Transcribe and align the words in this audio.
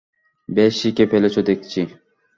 বেশ 0.49 0.73
শিখে 0.81 1.05
ফেলেছ 1.11 1.35
দেখছি! 1.41 1.81